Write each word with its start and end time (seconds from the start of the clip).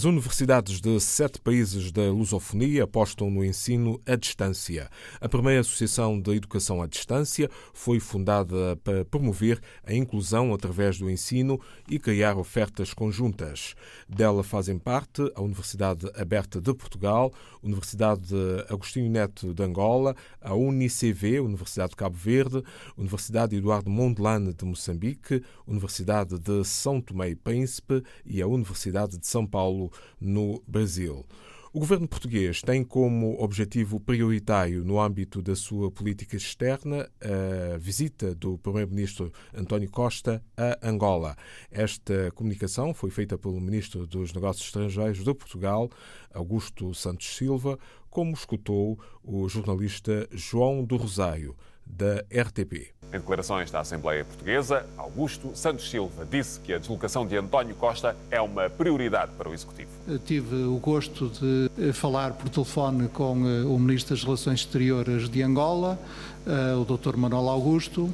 As 0.00 0.06
universidades 0.06 0.80
de 0.80 0.98
sete 0.98 1.38
países 1.38 1.92
da 1.92 2.10
lusofonia 2.10 2.84
apostam 2.84 3.30
no 3.30 3.44
ensino 3.44 4.00
à 4.06 4.16
distância. 4.16 4.88
A 5.20 5.28
primeira 5.28 5.60
Associação 5.60 6.18
de 6.18 6.36
Educação 6.36 6.80
à 6.80 6.86
Distância 6.86 7.50
foi 7.74 8.00
fundada 8.00 8.76
para 8.82 9.04
promover 9.04 9.60
a 9.84 9.92
inclusão 9.92 10.54
através 10.54 10.98
do 10.98 11.10
ensino 11.10 11.60
e 11.86 11.98
criar 11.98 12.38
ofertas 12.38 12.94
conjuntas. 12.94 13.74
Dela 14.08 14.42
fazem 14.42 14.78
parte 14.78 15.20
a 15.34 15.42
Universidade 15.42 16.10
Aberta 16.14 16.62
de 16.62 16.72
Portugal, 16.72 17.30
Universidade 17.62 18.34
Agostinho 18.68 19.10
Neto 19.10 19.52
de 19.52 19.62
Angola, 19.62 20.14
a 20.40 20.54
UNICV, 20.54 21.40
Universidade 21.40 21.90
de 21.90 21.96
Cabo 21.96 22.16
Verde, 22.16 22.62
Universidade 22.96 23.56
Eduardo 23.56 23.90
Mondlane 23.90 24.52
de 24.52 24.64
Moçambique, 24.64 25.42
Universidade 25.66 26.38
de 26.38 26.64
São 26.64 27.00
Tomé 27.00 27.30
e 27.30 27.36
Príncipe 27.36 28.02
e 28.24 28.40
a 28.40 28.46
Universidade 28.46 29.18
de 29.18 29.26
São 29.26 29.46
Paulo, 29.46 29.90
no 30.20 30.62
Brasil. 30.66 31.24
O 31.72 31.78
governo 31.78 32.08
português 32.08 32.62
tem 32.62 32.82
como 32.82 33.40
objetivo 33.40 34.00
prioritário 34.00 34.84
no 34.84 35.00
âmbito 35.00 35.40
da 35.40 35.54
sua 35.54 35.88
política 35.88 36.36
externa 36.36 37.08
a 37.20 37.78
visita 37.78 38.34
do 38.34 38.58
primeiro-ministro 38.58 39.32
António 39.54 39.88
Costa 39.88 40.42
a 40.56 40.76
Angola. 40.82 41.36
Esta 41.70 42.32
comunicação 42.32 42.92
foi 42.92 43.10
feita 43.10 43.38
pelo 43.38 43.60
ministro 43.60 44.04
dos 44.04 44.32
Negócios 44.32 44.66
Estrangeiros 44.66 45.22
de 45.22 45.32
Portugal, 45.32 45.88
Augusto 46.34 46.92
Santos 46.92 47.36
Silva, 47.36 47.78
como 48.10 48.32
escutou 48.32 48.98
o 49.22 49.48
jornalista 49.48 50.28
João 50.32 50.84
do 50.84 50.96
Rosário, 50.96 51.56
da 51.86 52.16
RTP. 52.32 52.92
Em 53.12 53.18
declarações 53.18 53.72
da 53.72 53.80
Assembleia 53.80 54.24
Portuguesa, 54.24 54.86
Augusto 54.96 55.50
Santos 55.54 55.90
Silva 55.90 56.24
disse 56.30 56.60
que 56.60 56.72
a 56.72 56.78
deslocação 56.78 57.26
de 57.26 57.36
António 57.36 57.74
Costa 57.74 58.16
é 58.30 58.40
uma 58.40 58.70
prioridade 58.70 59.32
para 59.36 59.48
o 59.48 59.54
Executivo. 59.54 59.90
Tive 60.24 60.54
o 60.54 60.76
gosto 60.76 61.28
de 61.28 61.70
eh, 61.76 61.92
falar 61.92 62.34
por 62.34 62.48
telefone 62.48 63.08
com 63.08 63.44
eh, 63.44 63.64
o 63.64 63.76
Ministro 63.80 64.14
das 64.14 64.22
Relações 64.22 64.60
Exteriores 64.60 65.28
de 65.28 65.42
Angola, 65.42 65.98
eh, 66.46 66.74
o 66.74 66.84
Dr. 66.84 67.16
Manuel 67.16 67.48
Augusto, 67.48 68.08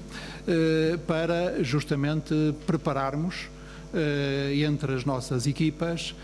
para 1.07 1.63
justamente 1.63 2.55
prepararmos 2.67 3.48
entre 4.62 4.95
as 4.95 5.05
nossas 5.05 5.47
equipas 5.47 6.15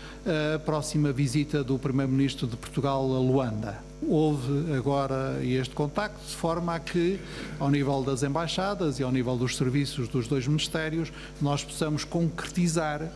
a 0.55 0.59
próxima 0.59 1.11
visita 1.11 1.63
do 1.63 1.79
Primeiro-Ministro 1.79 2.47
de 2.47 2.55
Portugal 2.55 3.01
a 3.15 3.19
Luanda 3.19 3.93
houve 4.07 4.73
agora 4.73 5.39
este 5.43 5.73
contacto, 5.73 6.19
de 6.27 6.35
forma 6.35 6.75
a 6.75 6.79
que, 6.79 7.19
ao 7.59 7.69
nível 7.69 8.03
das 8.03 8.23
embaixadas 8.23 8.99
e 8.99 9.03
ao 9.03 9.11
nível 9.11 9.35
dos 9.37 9.55
serviços 9.55 10.07
dos 10.07 10.27
dois 10.27 10.47
ministérios, 10.47 11.11
nós 11.41 11.63
possamos 11.63 12.03
concretizar 12.03 13.01
uh, 13.01 13.11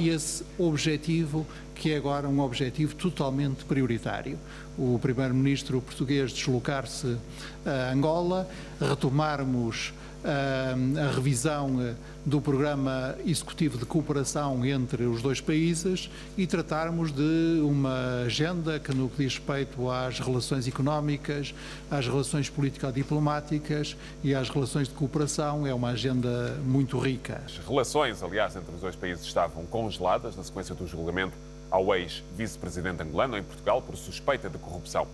esse 0.00 0.44
objetivo, 0.58 1.46
que 1.74 1.92
é 1.92 1.96
agora 1.96 2.28
um 2.28 2.40
objetivo 2.40 2.94
totalmente 2.94 3.64
prioritário. 3.64 4.38
O 4.76 4.98
primeiro-ministro 5.00 5.80
português 5.80 6.32
deslocar-se 6.32 7.16
a 7.64 7.92
Angola, 7.92 8.48
retomarmos 8.80 9.92
a 10.24 11.10
revisão 11.12 11.80
eh, 11.80 11.94
do 12.24 12.40
programa 12.40 13.16
executivo 13.24 13.78
de 13.78 13.86
cooperação 13.86 14.64
entre 14.64 15.04
os 15.04 15.22
dois 15.22 15.40
países 15.40 16.10
e 16.36 16.46
tratarmos 16.46 17.12
de 17.12 17.60
uma 17.62 18.22
agenda 18.26 18.78
que, 18.78 18.92
no 18.92 19.08
que 19.08 19.24
diz 19.24 19.34
respeito 19.34 19.90
às 19.90 20.18
relações 20.18 20.66
económicas, 20.66 21.54
às 21.90 22.06
relações 22.06 22.50
político-diplomáticas 22.50 23.96
e 24.22 24.34
às 24.34 24.48
relações 24.48 24.88
de 24.88 24.94
cooperação, 24.94 25.66
é 25.66 25.72
uma 25.72 25.90
agenda 25.90 26.58
muito 26.64 26.98
rica. 26.98 27.42
As 27.46 27.58
relações, 27.66 28.22
aliás, 28.22 28.56
entre 28.56 28.74
os 28.74 28.80
dois 28.80 28.96
países 28.96 29.24
estavam 29.24 29.64
congeladas 29.66 30.36
na 30.36 30.42
sequência 30.42 30.74
do 30.74 30.86
julgamento 30.86 31.34
ao 31.70 31.94
ex-vice-presidente 31.94 33.02
angolano 33.02 33.36
em 33.36 33.42
Portugal 33.42 33.80
por 33.80 33.96
suspeita 33.96 34.48
de 34.48 34.58
corrupção. 34.58 35.06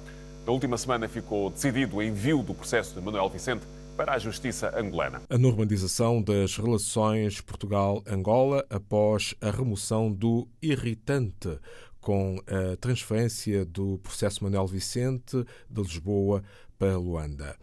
Na 0.47 0.53
última 0.53 0.77
semana 0.77 1.09
ficou 1.09 1.51
decidido 1.51 1.97
o 1.97 2.03
envio 2.03 2.43
do 2.43 2.55
processo 2.55 2.95
de 2.95 3.01
Manuel 3.01 3.29
Vicente 3.29 3.63
para 3.97 4.15
a 4.15 4.19
justiça 4.19 4.73
angolana. 4.79 5.23
A 5.29 5.39
normalização 5.39 6.23
das 6.23 6.57
relações 6.57 7.41
Portugal-Angola 7.41 8.67
após 8.69 9.35
a 9.41 9.51
remoção 9.51 10.13
do 10.13 10.49
irritante 10.61 11.59
com 12.01 12.39
a 12.47 12.77
transferência 12.77 13.65
do 13.65 13.99
processo 13.99 14.45
Manuel 14.45 14.67
Vicente 14.67 15.45
de 15.71 15.83
Lisboa 15.83 16.43
para 16.79 16.99
Luanda. 16.99 17.57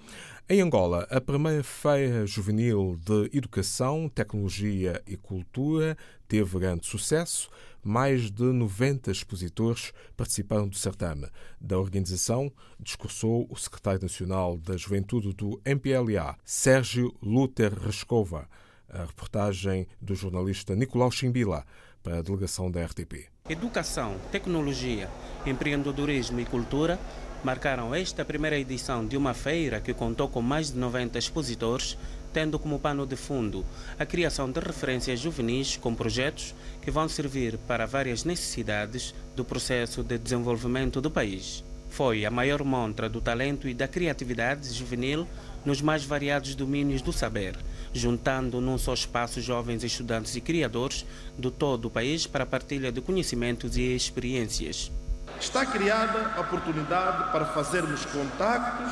Em 0.49 0.61
Angola, 0.61 1.07
a 1.09 1.21
primeira 1.21 1.63
feira 1.63 2.25
juvenil 2.25 2.99
de 2.99 3.29
educação, 3.37 4.09
tecnologia 4.09 5.01
e 5.07 5.15
cultura 5.15 5.95
teve 6.27 6.59
grande 6.59 6.85
sucesso. 6.87 7.49
Mais 7.83 8.29
de 8.29 8.43
90 8.43 9.11
expositores 9.11 9.91
participaram 10.15 10.67
do 10.67 10.75
certame. 10.75 11.27
Da 11.59 11.79
organização, 11.79 12.51
discursou 12.79 13.47
o 13.49 13.55
secretário 13.57 14.01
nacional 14.01 14.57
da 14.57 14.77
Juventude 14.77 15.33
do 15.33 15.59
MPLA, 15.65 16.37
Sérgio 16.45 17.13
Luther 17.21 17.73
Rescova. 17.73 18.47
A 18.89 19.05
reportagem 19.05 19.87
do 20.01 20.13
jornalista 20.13 20.75
Nicolau 20.75 21.09
Chimbila 21.09 21.65
para 22.03 22.19
a 22.19 22.21
delegação 22.21 22.69
da 22.69 22.83
RTP. 22.83 23.27
Educação, 23.49 24.17
tecnologia, 24.31 25.09
empreendedorismo 25.45 26.39
e 26.39 26.45
cultura 26.45 26.99
marcaram 27.43 27.93
esta 27.93 28.23
primeira 28.23 28.57
edição 28.57 29.05
de 29.05 29.17
uma 29.17 29.33
feira 29.33 29.81
que 29.81 29.93
contou 29.93 30.29
com 30.29 30.41
mais 30.41 30.71
de 30.71 30.77
90 30.77 31.17
expositores, 31.17 31.97
tendo 32.33 32.57
como 32.57 32.79
pano 32.79 33.05
de 33.05 33.15
fundo 33.15 33.65
a 33.99 34.05
criação 34.05 34.49
de 34.49 34.59
referências 34.59 35.19
juvenis 35.19 35.77
com 35.77 35.93
projetos 35.93 36.55
que 36.81 36.91
vão 36.91 37.07
servir 37.07 37.57
para 37.67 37.85
várias 37.85 38.23
necessidades 38.23 39.13
do 39.35 39.45
processo 39.45 40.03
de 40.03 40.17
desenvolvimento 40.17 40.99
do 41.01 41.11
país. 41.11 41.63
Foi 41.89 42.25
a 42.25 42.31
maior 42.31 42.63
montra 42.63 43.09
do 43.09 43.19
talento 43.19 43.67
e 43.67 43.73
da 43.73 43.87
criatividade 43.87 44.71
juvenil 44.73 45.27
nos 45.65 45.81
mais 45.81 46.05
variados 46.05 46.55
domínios 46.55 47.01
do 47.01 47.11
saber, 47.11 47.55
juntando 47.93 48.61
num 48.61 48.77
só 48.77 48.93
espaço 48.93 49.41
jovens 49.41 49.83
estudantes 49.83 50.35
e 50.35 50.41
criadores 50.41 51.05
do 51.37 51.51
todo 51.51 51.85
o 51.85 51.91
país 51.91 52.25
para 52.25 52.43
a 52.45 52.47
partilha 52.47 52.91
de 52.91 53.01
conhecimentos 53.01 53.75
e 53.75 53.93
experiências. 53.93 54.91
Está 55.39 55.65
criada 55.65 56.33
a 56.35 56.41
oportunidade 56.41 57.31
para 57.31 57.45
fazermos 57.47 58.05
contactos, 58.05 58.91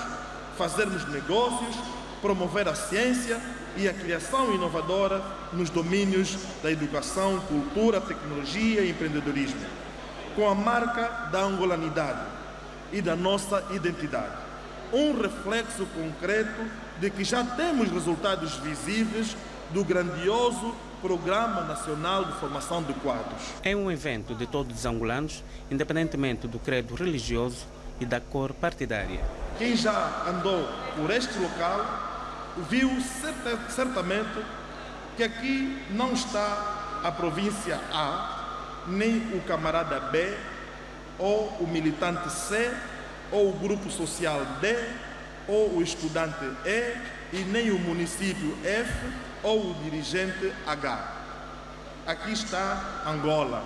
fazermos 0.57 1.07
negócios, 1.09 1.75
promover 2.21 2.67
a 2.67 2.75
ciência 2.75 3.39
e 3.77 3.87
a 3.87 3.93
criação 3.93 4.53
inovadora 4.53 5.23
nos 5.53 5.69
domínios 5.69 6.37
da 6.61 6.71
educação, 6.71 7.39
cultura, 7.41 8.01
tecnologia 8.01 8.81
e 8.81 8.91
empreendedorismo, 8.91 9.59
com 10.35 10.49
a 10.49 10.55
marca 10.55 11.29
da 11.31 11.41
angolanidade 11.41 12.21
e 12.91 13.01
da 13.01 13.15
nossa 13.15 13.63
identidade. 13.71 14.37
Um 14.91 15.19
reflexo 15.19 15.85
concreto 15.87 16.65
de 16.99 17.09
que 17.09 17.23
já 17.23 17.43
temos 17.43 17.89
resultados 17.91 18.55
visíveis 18.55 19.35
do 19.71 19.83
grandioso 19.83 20.73
Programa 21.01 21.61
Nacional 21.61 22.25
de 22.25 22.33
Formação 22.33 22.83
de 22.83 22.93
Quadros. 22.95 23.41
É 23.63 23.73
um 23.75 23.89
evento 23.89 24.35
de 24.35 24.45
todos 24.45 24.79
os 24.79 24.85
angolanos, 24.85 25.43
independentemente 25.71 26.47
do 26.47 26.59
credo 26.59 26.95
religioso 26.95 27.65
e 27.99 28.05
da 28.05 28.19
cor 28.19 28.53
partidária. 28.53 29.21
Quem 29.57 29.75
já 29.75 30.25
andou 30.27 30.67
por 30.97 31.09
este 31.11 31.37
local 31.39 32.08
viu 32.69 32.89
certa, 33.01 33.57
certamente 33.69 34.43
que 35.15 35.23
aqui 35.23 35.85
não 35.91 36.13
está 36.13 37.01
a 37.03 37.11
província 37.11 37.79
A, 37.91 38.83
nem 38.87 39.17
o 39.35 39.41
camarada 39.41 39.99
B, 39.99 40.37
ou 41.17 41.47
o 41.59 41.67
militante 41.67 42.31
C, 42.31 42.73
ou 43.31 43.49
o 43.49 43.53
grupo 43.53 43.89
social 43.91 44.39
D, 44.61 44.75
ou 45.47 45.77
o 45.77 45.81
estudante 45.81 46.45
E, 46.65 46.95
e 47.33 47.39
nem 47.43 47.71
o 47.71 47.79
município 47.79 48.57
F, 48.63 48.91
ou 49.43 49.71
o 49.71 49.73
dirigente 49.83 50.53
H. 50.65 51.15
Aqui 52.07 52.31
está 52.31 53.03
Angola, 53.05 53.63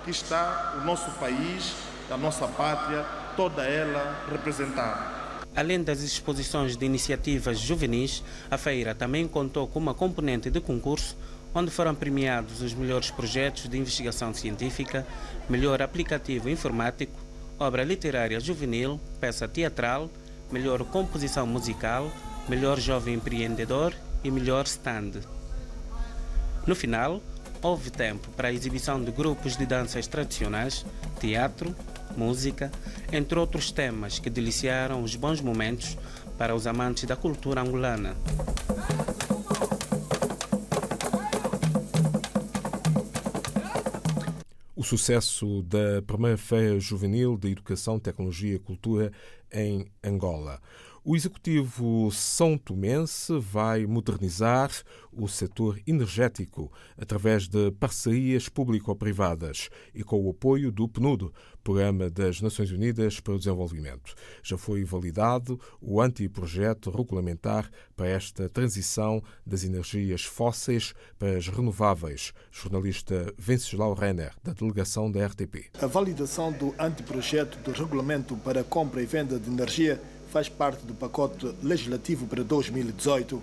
aqui 0.00 0.10
está 0.10 0.74
o 0.78 0.84
nosso 0.84 1.10
país, 1.12 1.74
a 2.10 2.16
nossa 2.16 2.48
pátria, 2.48 3.04
toda 3.36 3.62
ela 3.62 4.24
representada. 4.30 5.13
Além 5.56 5.82
das 5.82 6.00
exposições 6.00 6.76
de 6.76 6.84
iniciativas 6.84 7.60
juvenis, 7.60 8.22
a 8.50 8.58
feira 8.58 8.94
também 8.94 9.28
contou 9.28 9.68
com 9.68 9.78
uma 9.78 9.94
componente 9.94 10.50
de 10.50 10.60
concurso 10.60 11.16
onde 11.54 11.70
foram 11.70 11.94
premiados 11.94 12.60
os 12.60 12.74
melhores 12.74 13.10
projetos 13.12 13.68
de 13.68 13.78
investigação 13.78 14.34
científica, 14.34 15.06
melhor 15.48 15.80
aplicativo 15.80 16.48
informático, 16.48 17.16
obra 17.58 17.84
literária 17.84 18.40
juvenil, 18.40 19.00
peça 19.20 19.46
teatral, 19.46 20.10
melhor 20.50 20.82
composição 20.84 21.46
musical, 21.46 22.10
melhor 22.48 22.80
jovem 22.80 23.14
empreendedor 23.14 23.94
e 24.24 24.30
melhor 24.30 24.64
stand. 24.64 25.20
No 26.66 26.74
final, 26.74 27.22
houve 27.62 27.90
tempo 27.90 28.28
para 28.36 28.48
a 28.48 28.52
exibição 28.52 29.02
de 29.02 29.12
grupos 29.12 29.56
de 29.56 29.64
danças 29.64 30.08
tradicionais, 30.08 30.84
teatro, 31.20 31.74
música, 32.16 32.70
entre 33.12 33.38
outros 33.38 33.70
temas 33.70 34.18
que 34.18 34.30
deliciaram 34.30 35.02
os 35.02 35.16
bons 35.16 35.40
momentos 35.40 35.96
para 36.38 36.54
os 36.54 36.66
amantes 36.66 37.04
da 37.04 37.16
cultura 37.16 37.60
angolana. 37.60 38.16
O 44.76 44.82
sucesso 44.82 45.62
da 45.62 46.02
primeira 46.06 46.36
Feira 46.36 46.78
Juvenil 46.78 47.38
de 47.38 47.52
Educação, 47.52 47.98
Tecnologia 47.98 48.56
e 48.56 48.58
Cultura 48.58 49.10
em 49.50 49.86
Angola. 50.02 50.60
O 51.06 51.14
Executivo 51.14 52.10
São 52.10 52.56
Tomense 52.56 53.38
vai 53.38 53.84
modernizar 53.84 54.70
o 55.12 55.28
setor 55.28 55.78
energético 55.86 56.72
através 56.96 57.46
de 57.46 57.70
parcerias 57.72 58.48
público-privadas 58.48 59.68
e 59.94 60.02
com 60.02 60.24
o 60.24 60.30
apoio 60.30 60.72
do 60.72 60.88
PNUD, 60.88 61.30
Programa 61.62 62.08
das 62.08 62.40
Nações 62.40 62.70
Unidas 62.70 63.20
para 63.20 63.34
o 63.34 63.38
Desenvolvimento. 63.38 64.14
Já 64.42 64.56
foi 64.56 64.82
validado 64.82 65.60
o 65.78 66.00
anteprojeto 66.00 66.90
regulamentar 66.90 67.70
para 67.94 68.08
esta 68.08 68.48
transição 68.48 69.22
das 69.46 69.62
energias 69.62 70.24
fósseis 70.24 70.94
para 71.18 71.36
as 71.36 71.48
renováveis. 71.48 72.32
Jornalista 72.50 73.30
Venceslau 73.38 73.92
Renner, 73.92 74.32
da 74.42 74.54
delegação 74.54 75.12
da 75.12 75.26
RTP. 75.26 75.70
A 75.80 75.86
validação 75.86 76.50
do 76.50 76.74
anteprojeto 76.78 77.58
de 77.58 77.78
regulamento 77.78 78.36
para 78.38 78.64
compra 78.64 79.02
e 79.02 79.06
venda 79.06 79.38
de 79.38 79.50
energia 79.50 80.00
faz 80.34 80.48
parte 80.48 80.84
do 80.84 80.94
pacote 80.94 81.54
legislativo 81.62 82.26
para 82.26 82.42
2018. 82.42 83.40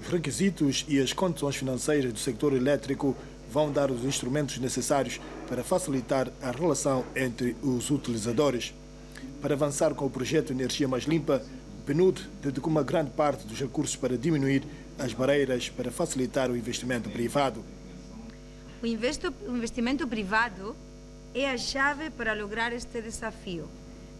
Os 0.00 0.08
requisitos 0.08 0.84
e 0.88 1.00
as 1.00 1.12
condições 1.12 1.54
financeiras 1.54 2.12
do 2.12 2.18
setor 2.18 2.52
elétrico 2.52 3.16
vão 3.48 3.70
dar 3.70 3.92
os 3.92 4.04
instrumentos 4.04 4.58
necessários 4.58 5.20
para 5.46 5.62
facilitar 5.62 6.28
a 6.42 6.50
relação 6.50 7.04
entre 7.14 7.56
os 7.62 7.92
utilizadores. 7.92 8.74
Para 9.40 9.54
avançar 9.54 9.94
com 9.94 10.04
o 10.04 10.10
projeto 10.10 10.52
Energia 10.52 10.88
Mais 10.88 11.04
Limpa, 11.04 11.40
o 11.78 11.82
PNUD 11.82 12.28
dedicou 12.42 12.72
uma 12.72 12.82
grande 12.82 13.12
parte 13.12 13.46
dos 13.46 13.60
recursos 13.60 13.94
para 13.94 14.18
diminuir 14.18 14.64
as 14.98 15.12
barreiras 15.12 15.68
para 15.68 15.92
facilitar 15.92 16.50
o 16.50 16.56
investimento 16.56 17.08
privado. 17.08 17.64
O 18.82 19.56
investimento 19.56 20.08
privado 20.08 20.74
é 21.32 21.48
a 21.48 21.56
chave 21.56 22.10
para 22.10 22.34
lograr 22.34 22.72
este 22.72 23.00
desafio 23.00 23.68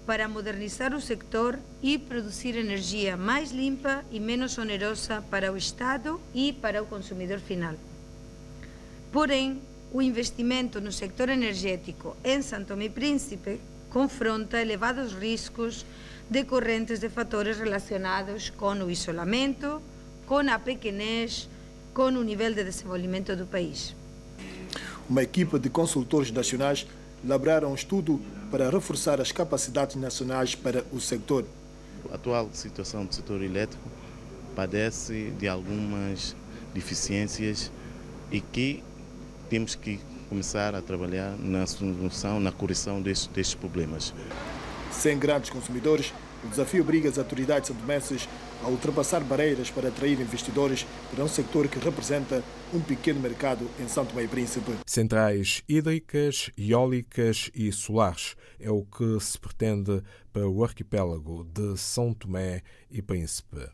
para 0.06 0.28
modernizar 0.28 0.94
o 0.94 1.00
sector 1.00 1.58
e 1.82 1.98
produzir 1.98 2.56
energia 2.56 3.16
mais 3.16 3.50
limpa 3.50 4.04
e 4.10 4.20
menos 4.20 4.56
onerosa 4.56 5.22
para 5.30 5.52
o 5.52 5.56
Estado 5.56 6.20
e 6.32 6.52
para 6.52 6.82
o 6.82 6.86
consumidor 6.86 7.40
final. 7.40 7.74
Porém, 9.10 9.60
o 9.92 10.00
investimento 10.00 10.80
no 10.80 10.92
sector 10.92 11.28
energético 11.28 12.16
em 12.22 12.40
Santo 12.40 12.68
Tomé 12.68 12.84
e 12.84 12.90
Príncipe 12.90 13.60
confronta 13.90 14.60
elevados 14.60 15.12
riscos 15.12 15.84
decorrentes 16.30 17.00
de 17.00 17.08
fatores 17.08 17.58
relacionados 17.58 18.50
com 18.50 18.74
o 18.74 18.90
isolamento, 18.90 19.80
com 20.26 20.38
a 20.38 20.58
pequenez, 20.58 21.48
com 21.94 22.06
o 22.06 22.22
nível 22.22 22.52
de 22.52 22.62
desenvolvimento 22.62 23.34
do 23.34 23.46
país. 23.46 23.94
Uma 25.08 25.22
equipa 25.22 25.58
de 25.58 25.70
consultores 25.70 26.30
nacionais 26.30 26.86
elaboraram 27.24 27.70
um 27.70 27.74
estudo 27.74 28.20
para 28.50 28.70
reforçar 28.70 29.20
as 29.20 29.32
capacidades 29.32 29.96
nacionais 29.96 30.54
para 30.54 30.84
o 30.92 31.00
setor. 31.00 31.44
A 32.10 32.14
atual 32.14 32.48
situação 32.52 33.04
do 33.04 33.14
setor 33.14 33.42
elétrico 33.42 33.88
padece 34.54 35.32
de 35.38 35.48
algumas 35.48 36.34
deficiências 36.72 37.70
e 38.30 38.40
que 38.40 38.82
temos 39.48 39.74
que 39.74 40.00
começar 40.28 40.74
a 40.74 40.82
trabalhar 40.82 41.34
na 41.38 41.66
solução, 41.66 42.40
na 42.40 42.52
correção 42.52 43.00
destes, 43.00 43.28
destes 43.28 43.54
problemas. 43.54 44.12
Sem 44.90 45.18
grandes 45.18 45.50
consumidores, 45.50 46.12
o 46.44 46.48
desafio 46.48 46.82
obriga 46.82 47.08
as 47.08 47.18
autoridades 47.18 47.68
santomenses 47.68 48.28
a 48.62 48.68
ultrapassar 48.68 49.22
barreiras 49.22 49.70
para 49.70 49.88
atrair 49.88 50.20
investidores 50.20 50.86
para 51.10 51.24
um 51.24 51.28
sector 51.28 51.68
que 51.68 51.78
representa 51.78 52.42
um 52.72 52.80
pequeno 52.80 53.20
mercado 53.20 53.68
em 53.80 53.88
São 53.88 54.04
Tomé 54.04 54.24
e 54.24 54.28
Príncipe. 54.28 54.72
Centrais 54.86 55.62
hídricas, 55.68 56.50
eólicas 56.56 57.50
e 57.54 57.70
solares 57.72 58.36
é 58.58 58.70
o 58.70 58.84
que 58.84 59.18
se 59.20 59.38
pretende 59.38 60.02
para 60.32 60.48
o 60.48 60.64
arquipélago 60.64 61.44
de 61.44 61.76
São 61.76 62.12
Tomé 62.12 62.62
e 62.90 63.00
Príncipe. 63.02 63.68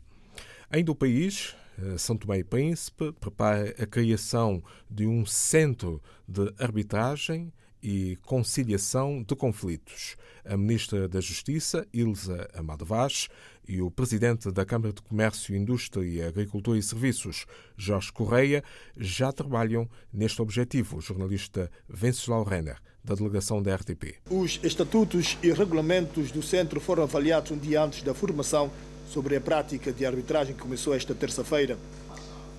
Ainda 0.69 0.91
o 0.91 0.95
país, 0.95 1.55
eh, 1.77 1.97
São 1.97 2.17
Tomé 2.17 2.39
e 2.39 2.43
Príncipe, 2.43 3.11
prepara 3.13 3.75
a 3.79 3.85
criação 3.85 4.63
de 4.89 5.05
um 5.05 5.25
centro 5.25 6.01
de 6.27 6.53
arbitragem 6.57 7.51
e 7.83 8.17
conciliação 8.25 9.21
de 9.21 9.35
conflitos. 9.35 10.15
A 10.45 10.55
Ministra 10.55 11.07
da 11.07 11.19
Justiça, 11.19 11.85
Ilza 11.93 12.47
Amado 12.53 12.85
Vaz, 12.85 13.27
e 13.67 13.81
o 13.81 13.91
Presidente 13.91 14.51
da 14.51 14.65
Câmara 14.65 14.93
de 14.93 15.01
Comércio, 15.01 15.55
Indústria, 15.55 16.27
Agricultura 16.27 16.77
e 16.77 16.83
Serviços, 16.83 17.45
Jorge 17.77 18.11
Correia, 18.11 18.63
já 18.97 19.31
trabalham 19.31 19.89
neste 20.13 20.41
objetivo. 20.41 20.97
O 20.97 21.01
jornalista 21.01 21.69
Venceslau 21.87 22.43
Renner, 22.43 22.77
da 23.03 23.15
delegação 23.15 23.61
da 23.61 23.75
RTP. 23.75 24.15
Os 24.29 24.59
estatutos 24.63 25.37
e 25.43 25.51
regulamentos 25.51 26.31
do 26.31 26.41
centro 26.41 26.79
foram 26.79 27.03
avaliados 27.03 27.51
um 27.51 27.57
dia 27.57 27.83
antes 27.83 28.01
da 28.01 28.13
formação 28.13 28.71
sobre 29.09 29.35
a 29.35 29.41
prática 29.41 29.91
de 29.91 30.05
arbitragem 30.05 30.55
que 30.55 30.61
começou 30.61 30.93
esta 30.93 31.13
terça-feira. 31.13 31.77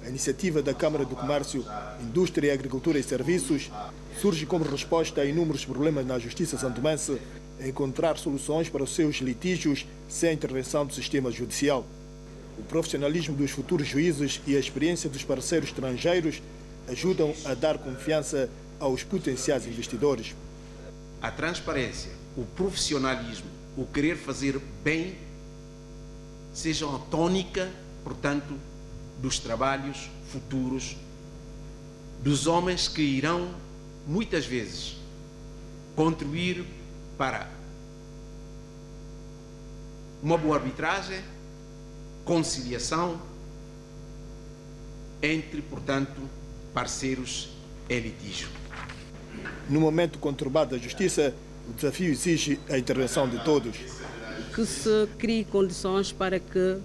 A 0.05 0.09
iniciativa 0.09 0.63
da 0.63 0.75
Câmara 0.75 1.05
do 1.05 1.17
Comércio, 1.17 1.65
Indústria, 2.03 2.53
Agricultura 2.53 2.99
e 2.99 3.03
Serviços 3.03 3.71
surge 4.21 4.47
como 4.47 4.65
resposta 4.65 5.21
a 5.21 5.25
inúmeros 5.25 5.65
problemas 5.65 6.07
na 6.07 6.19
Justiça 6.19 6.59
santomense 6.59 7.19
encontrar 7.61 8.17
soluções 8.19 8.69
para 8.69 8.83
os 8.83 8.95
seus 8.95 9.17
litígios 9.17 9.87
sem 10.09 10.31
a 10.31 10.33
intervenção 10.33 10.85
do 10.85 10.93
sistema 10.93 11.31
judicial. 11.31 11.87
O 12.59 12.63
profissionalismo 12.63 13.37
dos 13.37 13.51
futuros 13.51 13.87
juízes 13.87 14.41
e 14.47 14.57
a 14.57 14.61
experiência 14.61 15.09
dos 15.11 15.25
parceiros 15.25 15.69
estrangeiros 15.69 16.43
ajudam 16.89 17.35
a 17.45 17.55
dar 17.55 17.79
confiança 17.79 18.49
aos 18.79 19.03
potenciais 19.03 19.67
investidores. 19.67 20.35
A 21.23 21.31
transparência, 21.31 22.11
o 22.37 22.45
profissionalismo, 22.45 23.47
o 23.77 23.85
querer 23.87 24.17
fazer 24.17 24.61
bem 24.83 25.15
sejam 26.53 26.95
a 26.95 26.99
tônica, 26.99 27.71
portanto, 28.05 28.55
dos 29.21 29.39
trabalhos 29.39 30.09
futuros 30.31 30.97
dos 32.23 32.47
homens 32.47 32.89
que 32.89 33.03
irão 33.03 33.51
muitas 34.07 34.45
vezes 34.47 34.97
contribuir 35.97 36.65
para 37.17 37.49
uma 40.23 40.39
boa 40.39 40.57
arbitragem, 40.57 41.21
conciliação 42.25 43.21
entre, 45.23 45.63
portanto, 45.63 46.21
parceiros 46.73 47.51
em 47.89 48.01
litígio. 48.01 48.49
No 49.69 49.81
momento 49.81 50.19
conturbado 50.19 50.77
da 50.77 50.83
justiça, 50.83 51.35
o 51.69 51.73
desafio 51.73 52.11
exige 52.11 52.59
a 52.69 52.79
intervenção 52.79 53.29
de 53.29 53.43
todos. 53.45 53.77
Que 54.55 54.67
se 54.67 55.09
crie 55.19 55.45
condições 55.45 56.13
para 56.13 56.39
que 56.39 56.59
uh, 56.59 56.83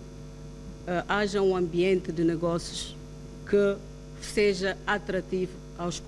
haja 1.07 1.41
um 1.41 1.55
ambiente 1.55 2.11
de 2.11 2.23
negócios 2.23 2.95
que 3.49 3.75
seja 4.25 4.77
atrativo 4.85 5.51
aos, 5.77 6.01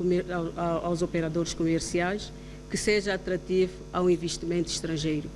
aos 0.83 1.01
operadores 1.01 1.53
comerciais, 1.53 2.31
que 2.69 2.77
seja 2.77 3.13
atrativo 3.13 3.73
ao 3.91 4.09
investimento 4.09 4.69
estrangeiro. 4.69 5.29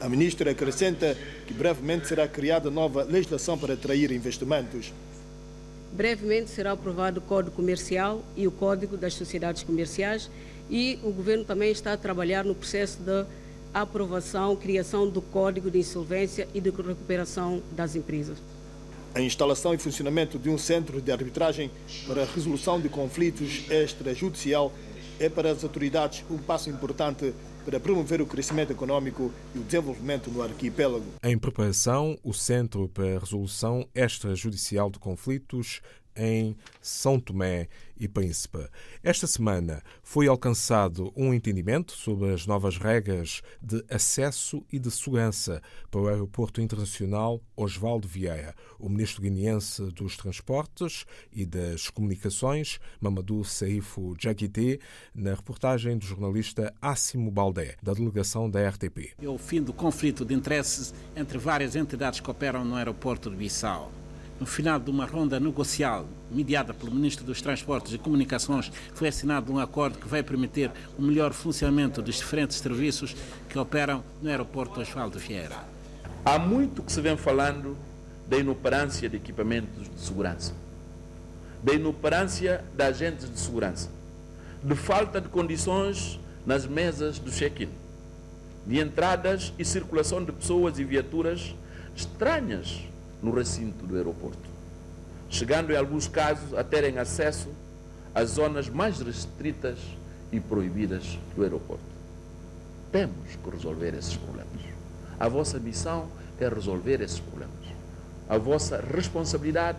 A 0.00 0.08
ministra 0.08 0.50
acrescenta 0.50 1.16
que 1.46 1.52
brevemente 1.52 2.08
será 2.08 2.26
criada 2.26 2.70
nova 2.70 3.02
legislação 3.02 3.58
para 3.58 3.74
atrair 3.74 4.10
investimentos. 4.10 4.92
Brevemente 5.92 6.50
será 6.50 6.72
aprovado 6.72 7.18
o 7.18 7.22
Código 7.22 7.54
Comercial 7.54 8.22
e 8.36 8.46
o 8.46 8.50
Código 8.50 8.96
das 8.96 9.14
Sociedades 9.14 9.62
Comerciais 9.62 10.30
e 10.70 10.98
o 11.02 11.10
Governo 11.10 11.44
também 11.44 11.70
está 11.70 11.92
a 11.92 11.96
trabalhar 11.96 12.44
no 12.44 12.54
processo 12.54 12.98
de 13.02 13.26
aprovação, 13.74 14.56
criação 14.56 15.08
do 15.08 15.20
Código 15.20 15.70
de 15.70 15.78
Insolvência 15.78 16.48
e 16.54 16.60
de 16.60 16.70
Recuperação 16.70 17.60
das 17.72 17.96
Empresas. 17.96 18.38
A 19.12 19.20
instalação 19.20 19.74
e 19.74 19.78
funcionamento 19.78 20.38
de 20.38 20.48
um 20.48 20.56
centro 20.56 21.00
de 21.02 21.10
arbitragem 21.10 21.68
para 22.06 22.22
a 22.22 22.26
resolução 22.26 22.80
de 22.80 22.88
conflitos 22.88 23.68
extrajudicial 23.68 24.72
é 25.18 25.28
para 25.28 25.50
as 25.50 25.64
autoridades 25.64 26.24
um 26.30 26.38
passo 26.38 26.70
importante 26.70 27.34
para 27.64 27.80
promover 27.80 28.22
o 28.22 28.26
crescimento 28.26 28.70
econômico 28.70 29.32
e 29.52 29.58
o 29.58 29.62
desenvolvimento 29.62 30.30
no 30.30 30.40
arquipélago. 30.40 31.04
Em 31.24 31.36
preparação, 31.36 32.16
o 32.22 32.32
Centro 32.32 32.88
para 32.88 33.16
a 33.16 33.18
Resolução 33.18 33.84
Extrajudicial 33.94 34.88
de 34.88 35.00
Conflitos 35.00 35.82
em 36.20 36.54
São 36.82 37.18
Tomé 37.18 37.66
e 37.98 38.06
Príncipe. 38.06 38.66
Esta 39.02 39.26
semana 39.26 39.82
foi 40.02 40.28
alcançado 40.28 41.12
um 41.16 41.32
entendimento 41.32 41.92
sobre 41.92 42.32
as 42.32 42.46
novas 42.46 42.76
regras 42.76 43.42
de 43.60 43.82
acesso 43.90 44.62
e 44.70 44.78
de 44.78 44.90
segurança 44.90 45.62
para 45.90 46.00
o 46.00 46.08
Aeroporto 46.08 46.60
Internacional 46.60 47.40
Osvaldo 47.56 48.06
Vieira. 48.06 48.54
O 48.78 48.88
ministro 48.88 49.22
guineense 49.22 49.82
dos 49.92 50.16
Transportes 50.16 51.06
e 51.32 51.46
das 51.46 51.88
Comunicações, 51.88 52.78
Mamadou 53.00 53.42
Saifo 53.42 54.14
Jaguité, 54.18 54.78
na 55.14 55.34
reportagem 55.34 55.96
do 55.96 56.04
jornalista 56.04 56.74
Assimo 56.80 57.30
Baldé, 57.30 57.76
da 57.82 57.94
delegação 57.94 58.50
da 58.50 58.66
RTP. 58.68 59.14
É 59.20 59.28
o 59.28 59.38
fim 59.38 59.62
do 59.62 59.72
conflito 59.72 60.24
de 60.24 60.34
interesses 60.34 60.94
entre 61.16 61.38
várias 61.38 61.74
entidades 61.76 62.20
que 62.20 62.30
operam 62.30 62.64
no 62.64 62.76
aeroporto 62.76 63.30
de 63.30 63.36
Bissau 63.36 63.90
No 64.40 64.46
final 64.46 64.80
de 64.80 64.90
uma 64.90 65.04
ronda 65.04 65.38
negocial 65.38 66.06
mediada 66.30 66.72
pelo 66.72 66.90
Ministro 66.90 67.26
dos 67.26 67.42
Transportes 67.42 67.92
e 67.92 67.98
Comunicações, 67.98 68.72
foi 68.94 69.08
assinado 69.08 69.52
um 69.52 69.58
acordo 69.58 69.98
que 69.98 70.08
vai 70.08 70.22
permitir 70.22 70.70
o 70.98 71.02
melhor 71.02 71.34
funcionamento 71.34 72.00
dos 72.00 72.14
diferentes 72.16 72.56
serviços 72.56 73.14
que 73.50 73.58
operam 73.58 74.02
no 74.22 74.30
aeroporto 74.30 74.80
Osvaldo 74.80 75.18
Vieira. 75.18 75.58
Há 76.24 76.38
muito 76.38 76.82
que 76.82 76.90
se 76.90 77.02
vem 77.02 77.18
falando 77.18 77.76
da 78.26 78.38
inoperância 78.38 79.10
de 79.10 79.16
equipamentos 79.18 79.90
de 79.90 80.00
segurança, 80.00 80.54
da 81.62 81.74
inoperância 81.74 82.64
de 82.74 82.82
agentes 82.82 83.30
de 83.30 83.38
segurança, 83.38 83.90
de 84.64 84.74
falta 84.74 85.20
de 85.20 85.28
condições 85.28 86.18
nas 86.46 86.64
mesas 86.64 87.18
do 87.18 87.30
check-in, 87.30 87.68
de 88.66 88.80
entradas 88.80 89.52
e 89.58 89.66
circulação 89.66 90.24
de 90.24 90.32
pessoas 90.32 90.78
e 90.78 90.84
viaturas 90.84 91.54
estranhas 91.94 92.89
no 93.22 93.30
recinto 93.32 93.86
do 93.86 93.96
aeroporto, 93.96 94.48
chegando 95.28 95.72
em 95.72 95.76
alguns 95.76 96.08
casos 96.08 96.54
a 96.54 96.64
terem 96.64 96.98
acesso 96.98 97.48
às 98.14 98.30
zonas 98.30 98.68
mais 98.68 99.00
restritas 99.00 99.78
e 100.32 100.40
proibidas 100.40 101.18
do 101.34 101.42
aeroporto. 101.42 101.82
Temos 102.90 103.36
que 103.42 103.50
resolver 103.50 103.94
esses 103.94 104.16
problemas. 104.16 104.60
A 105.18 105.28
vossa 105.28 105.58
missão 105.58 106.08
é 106.40 106.48
resolver 106.48 107.00
esses 107.00 107.20
problemas. 107.20 107.54
A 108.28 108.38
vossa 108.38 108.80
responsabilidade 108.80 109.78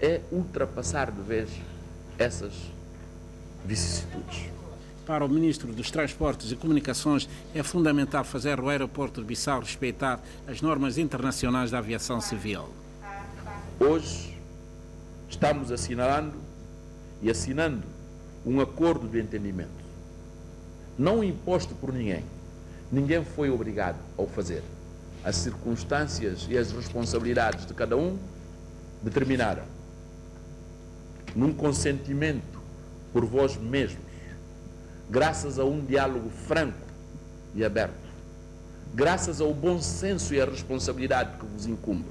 é 0.00 0.20
ultrapassar 0.30 1.10
de 1.10 1.20
vez 1.20 1.50
essas 2.18 2.52
vicissitudes. 3.64 4.50
Para 5.08 5.24
o 5.24 5.28
Ministro 5.28 5.72
dos 5.72 5.90
Transportes 5.90 6.52
e 6.52 6.56
Comunicações, 6.56 7.26
é 7.54 7.62
fundamental 7.62 8.22
fazer 8.24 8.60
o 8.60 8.68
aeroporto 8.68 9.22
de 9.22 9.26
Bissau 9.26 9.60
respeitar 9.60 10.20
as 10.46 10.60
normas 10.60 10.98
internacionais 10.98 11.70
da 11.70 11.78
aviação 11.78 12.20
civil. 12.20 12.68
Hoje 13.80 14.36
estamos 15.26 15.72
assinalando 15.72 16.34
e 17.22 17.30
assinando 17.30 17.84
um 18.44 18.60
acordo 18.60 19.08
de 19.08 19.18
entendimento, 19.18 19.70
não 20.98 21.24
imposto 21.24 21.74
por 21.74 21.90
ninguém. 21.90 22.22
Ninguém 22.92 23.24
foi 23.24 23.48
obrigado 23.48 23.96
a 24.18 24.20
o 24.20 24.26
fazer. 24.26 24.62
As 25.24 25.36
circunstâncias 25.36 26.46
e 26.50 26.58
as 26.58 26.70
responsabilidades 26.70 27.64
de 27.64 27.72
cada 27.72 27.96
um 27.96 28.18
determinaram, 29.02 29.64
num 31.34 31.54
consentimento 31.54 32.60
por 33.10 33.24
vós 33.24 33.56
mesmos, 33.56 34.07
graças 35.10 35.58
a 35.58 35.64
um 35.64 35.84
diálogo 35.84 36.30
franco 36.30 36.86
e 37.54 37.64
aberto, 37.64 37.94
graças 38.94 39.40
ao 39.40 39.52
bom 39.54 39.80
senso 39.80 40.34
e 40.34 40.40
à 40.40 40.44
responsabilidade 40.44 41.38
que 41.38 41.46
vos 41.46 41.66
incumbe, 41.66 42.08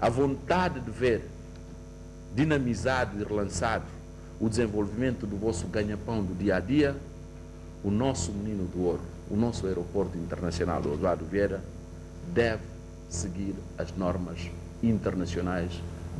a 0.00 0.08
vontade 0.08 0.80
de 0.80 0.90
ver 0.90 1.28
dinamizado 2.34 3.18
e 3.18 3.24
relançado 3.24 3.84
o 4.40 4.48
desenvolvimento 4.48 5.26
do 5.26 5.36
vosso 5.36 5.66
ganha-pão 5.66 6.22
do 6.22 6.34
dia 6.34 6.56
a 6.56 6.60
dia, 6.60 6.96
o 7.82 7.90
nosso 7.90 8.32
menino 8.32 8.64
do 8.66 8.82
ouro, 8.82 9.02
o 9.30 9.36
nosso 9.36 9.66
aeroporto 9.66 10.18
internacional 10.18 10.82
do 10.82 10.92
Oswaldo 10.92 11.24
Vieira, 11.24 11.62
deve 12.32 12.62
seguir 13.08 13.54
as 13.78 13.96
normas 13.96 14.50
internacionais 14.82 15.70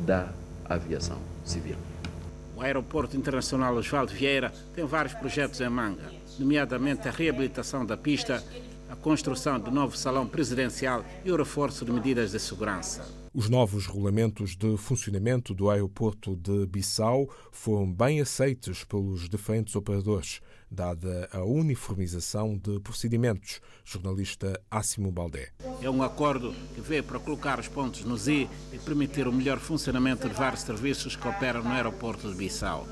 da 0.05 0.29
aviação 0.67 1.17
civil. 1.43 1.75
O 2.55 2.61
Aeroporto 2.61 3.17
Internacional 3.17 3.75
Osvaldo 3.75 4.13
Vieira 4.13 4.51
tem 4.73 4.85
vários 4.85 5.13
projetos 5.13 5.59
em 5.59 5.67
manga, 5.67 6.09
nomeadamente 6.39 7.07
a 7.07 7.11
reabilitação 7.11 7.85
da 7.85 7.97
pista, 7.97 8.41
a 8.89 8.95
construção 8.95 9.59
do 9.59 9.69
novo 9.69 9.97
salão 9.97 10.25
presidencial 10.25 11.03
e 11.25 11.31
o 11.31 11.35
reforço 11.35 11.83
de 11.83 11.91
medidas 11.91 12.31
de 12.31 12.39
segurança. 12.39 13.24
Os 13.37 13.49
novos 13.49 13.85
regulamentos 13.85 14.55
de 14.55 14.77
funcionamento 14.77 15.53
do 15.53 15.69
aeroporto 15.69 16.37
de 16.37 16.65
Bissau 16.67 17.29
foram 17.51 17.91
bem 17.91 18.21
aceitos 18.21 18.85
pelos 18.85 19.27
diferentes 19.27 19.75
operadores, 19.75 20.39
dada 20.71 21.27
a 21.33 21.43
uniformização 21.43 22.57
de 22.57 22.79
procedimentos. 22.79 23.59
Jornalista 23.83 24.57
Assimo 24.71 25.11
Baldé. 25.11 25.49
É 25.81 25.89
um 25.89 26.01
acordo 26.01 26.55
que 26.73 26.79
veio 26.79 27.03
para 27.03 27.19
colocar 27.19 27.59
os 27.59 27.67
pontos 27.67 28.05
no 28.05 28.15
Z 28.15 28.47
e 28.71 28.79
permitir 28.79 29.27
o 29.27 29.33
melhor 29.33 29.59
funcionamento 29.59 30.29
de 30.29 30.33
vários 30.33 30.61
serviços 30.61 31.17
que 31.17 31.27
operam 31.27 31.61
no 31.61 31.71
aeroporto 31.71 32.29
de 32.29 32.35
Bissau. 32.35 32.87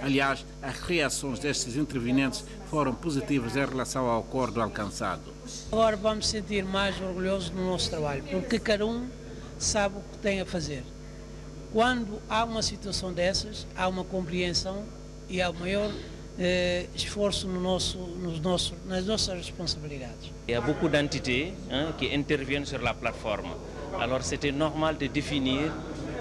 Aliás, 0.00 0.46
as 0.62 0.80
reações 0.80 1.38
destes 1.38 1.76
intervenientes 1.76 2.46
foram 2.70 2.94
positivas 2.94 3.56
em 3.56 3.66
relação 3.66 4.06
ao 4.06 4.20
acordo 4.20 4.58
alcançado. 4.62 5.34
Agora 5.70 5.98
vamos 5.98 6.28
sentir 6.28 6.64
mais 6.64 6.98
orgulhosos 6.98 7.50
do 7.50 7.60
nosso 7.60 7.90
trabalho, 7.90 8.24
porque 8.24 8.58
cada 8.58 8.86
um 8.86 9.06
sabe 9.62 9.96
o 9.96 10.00
que 10.12 10.18
tem 10.18 10.40
a 10.40 10.46
fazer. 10.46 10.82
Quando 11.72 12.20
há 12.28 12.44
uma 12.44 12.62
situação 12.62 13.12
dessas, 13.12 13.66
há 13.76 13.88
uma 13.88 14.04
compreensão 14.04 14.84
e 15.28 15.40
há 15.40 15.48
o 15.50 15.54
maior 15.54 15.90
eh, 16.38 16.86
esforço 16.94 17.48
no 17.48 17.60
nosso, 17.60 17.98
nos 17.98 18.40
nossos, 18.40 18.74
nas 18.86 19.06
nossas 19.06 19.36
responsabilidades. 19.36 20.30
Il 20.48 20.52
y 20.52 20.54
a 20.54 20.60
beaucoup 20.60 20.88
d'entités 20.88 21.54
hein, 21.70 21.92
qui 21.96 22.14
interviennent 22.14 22.66
sur 22.66 22.82
la 22.82 22.92
plateforme. 22.94 23.52
Alors 23.98 24.22
c'était 24.22 24.52
normal 24.52 24.98
de 24.98 25.06
définir 25.06 25.72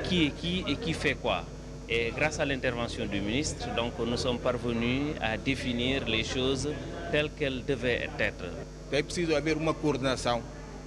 qui 0.04 0.28
est 0.28 0.32
qui 0.32 0.64
et 0.68 0.76
qui 0.78 0.94
fait 0.94 1.16
quoi. 1.16 1.44
Et 1.90 2.14
grâce 2.16 2.40
à 2.40 2.46
l'intervention 2.46 3.06
du 3.06 3.20
ministre, 3.20 3.68
donc, 3.76 3.92
nous 4.00 4.16
sommes 4.16 4.40
parvenus 4.40 5.14
à 5.20 5.36
définir 5.38 6.08
les 6.08 6.24
choses 6.24 6.70
telles 7.12 7.30
qu'elles 7.38 7.66
devaient 7.66 8.10
être. 8.18 8.46
É 8.94 9.04
preciso 9.04 9.36
haver 9.36 9.58
uma 9.58 9.74
coordenação 9.74 10.42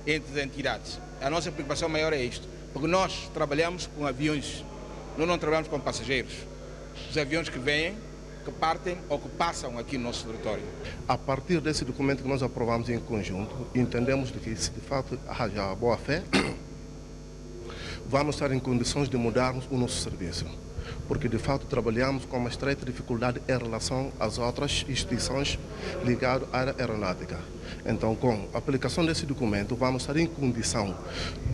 entre 0.06 0.38
as 0.38 0.44
entidades. 0.44 1.00
A 1.20 1.30
nossa 1.30 1.50
preocupação 1.50 1.88
maior 1.88 2.12
é 2.12 2.22
isto, 2.22 2.46
porque 2.72 2.88
nós 2.88 3.30
trabalhamos 3.32 3.86
com 3.86 4.06
aviões, 4.06 4.64
nós 5.16 5.26
não 5.26 5.38
trabalhamos 5.38 5.68
com 5.68 5.78
passageiros. 5.80 6.32
Os 7.10 7.16
aviões 7.16 7.48
que 7.48 7.58
vêm, 7.58 7.96
que 8.44 8.52
partem 8.52 8.98
ou 9.08 9.18
que 9.18 9.28
passam 9.28 9.78
aqui 9.78 9.96
no 9.96 10.04
nosso 10.04 10.26
território. 10.26 10.62
A 11.08 11.16
partir 11.16 11.60
desse 11.60 11.84
documento 11.84 12.22
que 12.22 12.28
nós 12.28 12.42
aprovamos 12.42 12.88
em 12.88 13.00
conjunto, 13.00 13.66
entendemos 13.74 14.30
que 14.30 14.54
se 14.54 14.70
de 14.70 14.80
fato 14.80 15.18
haja 15.26 15.74
boa 15.74 15.96
fé, 15.96 16.22
vamos 18.06 18.36
estar 18.36 18.52
em 18.52 18.58
condições 18.58 19.08
de 19.08 19.16
mudarmos 19.16 19.66
o 19.70 19.76
nosso 19.76 19.96
serviço. 20.02 20.46
Porque 21.06 21.28
de 21.28 21.38
fato 21.38 21.66
trabalhamos 21.66 22.24
com 22.24 22.38
uma 22.38 22.48
estreita 22.48 22.84
dificuldade 22.86 23.40
em 23.48 23.58
relação 23.58 24.12
às 24.18 24.38
outras 24.38 24.84
instituições 24.88 25.58
ligadas 26.04 26.48
à 26.52 26.58
área 26.58 26.74
aeronáutica. 26.78 27.38
Então, 27.84 28.14
com 28.14 28.48
a 28.54 28.58
aplicação 28.58 29.04
desse 29.04 29.26
documento, 29.26 29.74
vamos 29.76 30.02
estar 30.02 30.16
em 30.16 30.26
condição 30.26 30.96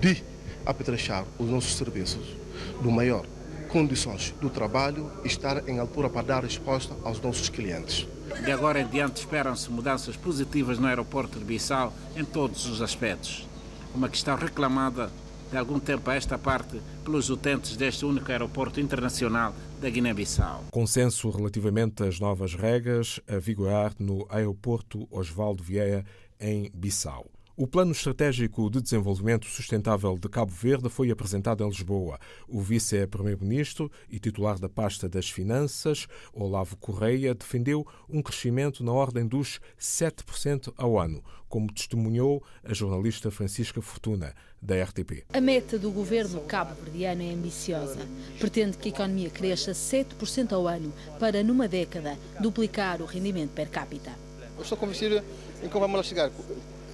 de 0.00 0.22
apetrechar 0.64 1.24
os 1.38 1.48
nossos 1.48 1.74
serviços 1.76 2.36
do 2.80 2.90
maior 2.90 3.24
condições 3.70 4.34
do 4.40 4.50
trabalho 4.50 5.10
e 5.24 5.28
estar 5.28 5.68
em 5.68 5.78
altura 5.78 6.10
para 6.10 6.22
dar 6.22 6.42
resposta 6.42 6.94
aos 7.04 7.20
nossos 7.20 7.48
clientes. 7.48 8.06
De 8.44 8.50
agora 8.50 8.80
em 8.80 8.86
diante 8.86 9.20
esperam-se 9.20 9.70
mudanças 9.70 10.16
positivas 10.16 10.78
no 10.78 10.86
aeroporto 10.86 11.38
de 11.38 11.44
Bissau 11.44 11.92
em 12.16 12.24
todos 12.24 12.66
os 12.66 12.82
aspectos. 12.82 13.46
Uma 13.94 14.08
questão 14.08 14.36
reclamada 14.36 15.10
de 15.50 15.56
algum 15.56 15.80
tempo 15.80 16.08
a 16.10 16.14
esta 16.14 16.38
parte 16.38 16.80
pelos 17.04 17.28
utentes 17.28 17.76
deste 17.76 18.04
único 18.04 18.30
aeroporto 18.30 18.80
internacional 18.80 19.54
da 19.80 19.90
Guiné-Bissau. 19.90 20.64
Consenso 20.70 21.30
relativamente 21.30 22.04
às 22.04 22.20
novas 22.20 22.54
regras 22.54 23.20
a 23.28 23.38
vigorar 23.38 23.94
no 23.98 24.26
aeroporto 24.30 25.08
Osvaldo 25.10 25.62
Vieira 25.62 26.04
em 26.38 26.70
Bissau. 26.74 27.30
O 27.56 27.66
Plano 27.66 27.92
Estratégico 27.92 28.70
de 28.70 28.80
Desenvolvimento 28.80 29.44
Sustentável 29.44 30.16
de 30.16 30.30
Cabo 30.30 30.50
Verde 30.50 30.88
foi 30.88 31.10
apresentado 31.10 31.62
em 31.62 31.68
Lisboa. 31.68 32.18
O 32.48 32.58
vice-primeiro-ministro 32.58 33.92
e 34.08 34.18
titular 34.18 34.58
da 34.58 34.66
pasta 34.66 35.06
das 35.06 35.28
Finanças, 35.28 36.06
Olavo 36.32 36.74
Correia, 36.78 37.34
defendeu 37.34 37.86
um 38.08 38.22
crescimento 38.22 38.82
na 38.82 38.92
ordem 38.92 39.26
dos 39.26 39.60
7% 39.78 40.72
ao 40.74 40.98
ano, 40.98 41.22
como 41.50 41.70
testemunhou 41.70 42.42
a 42.64 42.72
jornalista 42.72 43.30
Francisca 43.30 43.82
Fortuna, 43.82 44.34
da 44.60 44.82
RTP. 44.82 45.24
A 45.32 45.40
meta 45.40 45.78
do 45.78 45.90
governo 45.90 46.40
cabo-verdiano 46.42 47.22
é 47.22 47.32
ambiciosa. 47.32 47.98
Pretende 48.38 48.76
que 48.76 48.88
a 48.88 48.92
economia 48.92 49.30
cresça 49.30 49.72
7% 49.72 50.52
ao 50.52 50.66
ano 50.68 50.92
para, 51.18 51.42
numa 51.42 51.66
década, 51.66 52.18
duplicar 52.38 53.00
o 53.00 53.06
rendimento 53.06 53.50
per 53.50 53.68
capita. 53.68 54.12
Eu 54.56 54.62
estou 54.62 54.76
convencido 54.76 55.22
em 55.62 55.68
que 55.68 55.78
vamos 55.78 55.96
lá 55.96 56.02
chegar. 56.02 56.30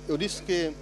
Eu 0.09 0.17
disse 0.17 0.43
que 0.43 0.73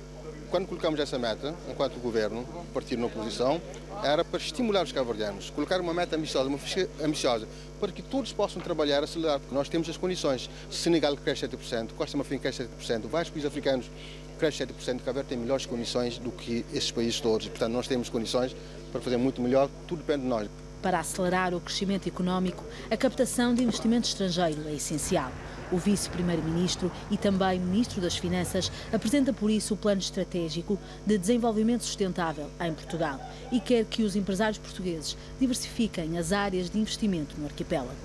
quando 0.50 0.68
colocamos 0.68 1.00
essa 1.00 1.18
meta, 1.18 1.52
enquanto 1.68 1.98
governo, 1.98 2.46
partido 2.72 3.00
na 3.00 3.06
oposição, 3.06 3.60
era 4.04 4.24
para 4.24 4.38
estimular 4.38 4.84
os 4.84 4.92
cabo-verdianos, 4.92 5.50
colocar 5.50 5.80
uma 5.80 5.92
meta 5.92 6.14
ambiciosa, 6.14 6.48
uma 6.48 6.58
ficha 6.58 6.88
ambiciosa, 7.02 7.48
para 7.80 7.90
que 7.90 8.02
todos 8.02 8.32
possam 8.32 8.62
trabalhar 8.62 9.02
acelerado, 9.02 9.40
porque 9.40 9.54
nós 9.54 9.68
temos 9.68 9.88
as 9.88 9.96
condições. 9.96 10.48
Senegal 10.70 11.16
cresce 11.16 11.48
7%, 11.48 11.88
Costa 11.96 12.16
Marfim 12.16 12.38
cresce 12.38 12.68
7%, 12.80 13.08
vários 13.08 13.30
países 13.30 13.48
africanos 13.48 13.90
crescem 14.34 14.66
7%, 14.66 15.00
Cabo 15.00 15.14
Verde 15.14 15.28
tem 15.28 15.38
melhores 15.38 15.66
condições 15.66 16.18
do 16.18 16.30
que 16.30 16.64
esses 16.72 16.90
países 16.90 17.20
todos. 17.20 17.48
Portanto, 17.48 17.72
nós 17.72 17.86
temos 17.86 18.08
condições 18.08 18.54
para 18.92 19.00
fazer 19.00 19.16
muito 19.16 19.40
melhor, 19.40 19.68
tudo 19.86 19.98
depende 19.98 20.22
de 20.22 20.28
nós. 20.28 20.48
Para 20.82 21.00
acelerar 21.00 21.54
o 21.54 21.60
crescimento 21.60 22.08
económico, 22.08 22.62
a 22.90 22.96
captação 22.96 23.54
de 23.54 23.62
investimento 23.62 24.06
estrangeiro 24.06 24.68
é 24.68 24.74
essencial. 24.74 25.32
O 25.72 25.78
vice-primeiro-ministro 25.78 26.92
e 27.10 27.16
também 27.16 27.58
ministro 27.58 28.00
das 28.00 28.16
Finanças 28.16 28.70
apresenta 28.92 29.32
por 29.32 29.50
isso 29.50 29.74
o 29.74 29.76
plano 29.76 30.00
estratégico 30.00 30.78
de 31.06 31.16
desenvolvimento 31.16 31.82
sustentável 31.82 32.50
em 32.60 32.72
Portugal 32.74 33.18
e 33.50 33.58
quer 33.60 33.86
que 33.86 34.02
os 34.02 34.14
empresários 34.14 34.58
portugueses 34.58 35.16
diversifiquem 35.40 36.18
as 36.18 36.32
áreas 36.32 36.68
de 36.68 36.78
investimento 36.78 37.34
no 37.38 37.46
arquipélago. 37.46 37.96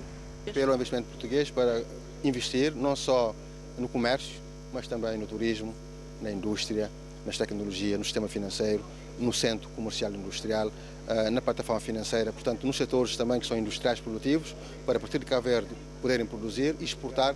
Pelo 0.52 0.74
investimento 0.74 1.08
português 1.08 1.50
para 1.50 1.84
investir 2.24 2.74
não 2.74 2.96
só 2.96 3.34
no 3.78 3.88
comércio, 3.88 4.40
mas 4.72 4.88
também 4.88 5.18
no 5.18 5.26
turismo, 5.26 5.74
na 6.22 6.30
indústria, 6.30 6.90
nas 7.24 7.36
tecnologias, 7.36 7.98
no 7.98 8.04
sistema 8.04 8.28
financeiro, 8.28 8.82
no 9.18 9.32
centro 9.32 9.68
comercial 9.70 10.12
industrial, 10.12 10.72
eh, 11.08 11.30
na 11.30 11.40
plataforma 11.40 11.80
financeira, 11.80 12.32
portanto, 12.32 12.66
nos 12.66 12.76
setores 12.76 13.16
também 13.16 13.38
que 13.38 13.46
são 13.46 13.58
industriais 13.58 14.00
produtivos, 14.00 14.54
para 14.86 14.96
a 14.96 15.00
partir 15.00 15.18
de 15.18 15.26
Cabo 15.26 15.42
Verde 15.42 15.68
poderem 16.00 16.24
produzir 16.24 16.74
e 16.80 16.84
exportar 16.84 17.34